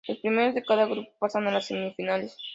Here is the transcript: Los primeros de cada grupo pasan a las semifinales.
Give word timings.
Los 0.07 0.17
primeros 0.17 0.55
de 0.55 0.63
cada 0.63 0.85
grupo 0.87 1.11
pasan 1.19 1.47
a 1.47 1.51
las 1.51 1.65
semifinales. 1.65 2.35